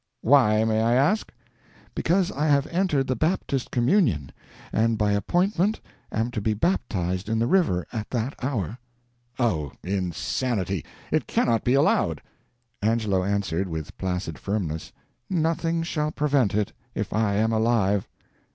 [0.21, 1.31] "Why, may I ask?"
[1.93, 4.31] "Because I have entered the Baptist communion,
[4.73, 5.79] and by appointment
[6.11, 8.79] am to be baptised in the river at that hour."
[9.37, 10.83] "Oh, insanity!
[11.11, 12.19] it cannot be allowed!"
[12.81, 14.91] Angelo answered with placid firmness:
[15.29, 18.07] "Nothing shall prevent it, if I am alive."